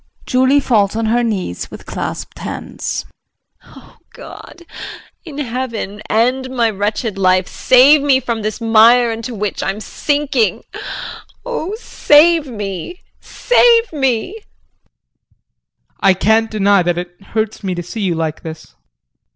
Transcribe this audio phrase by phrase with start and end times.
[0.25, 3.05] JULIE [Falls on her knees with clasped hands].
[3.65, 4.63] Oh, God
[5.25, 10.63] in heaven, end my wretched life, save me from this mire into which I'm sinking
[11.45, 14.33] Oh save me, save me.
[14.33, 14.43] JEAN.
[15.99, 18.73] I can't deny that it hurts me to see you like this.